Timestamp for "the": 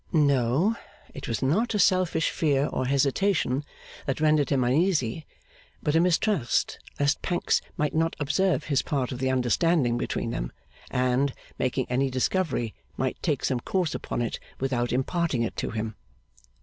9.19-9.29